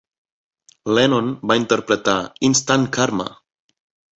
Lennon 0.99 1.29
va 1.51 1.57
interpretar 1.61 2.17
"Instant 2.51 2.89
Karma!". 2.97 3.29